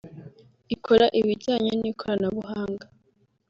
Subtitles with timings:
[0.75, 2.85] ikora ibijyanye n’ikoranabuhanga